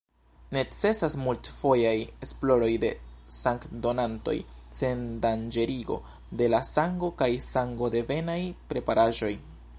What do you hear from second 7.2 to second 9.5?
kaj sangodevenaj preparaĵoj.